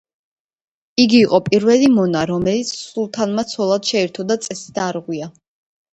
იგი 1.03 1.19
იყო 1.25 1.39
პირველი 1.49 1.91
მონა, 1.97 2.23
რომელიც 2.31 2.73
სულთანმა 2.79 3.47
ცოლად 3.53 3.93
შეირთო 3.93 4.27
და 4.33 4.39
წესი 4.47 4.79
დაარღვია. 4.79 5.33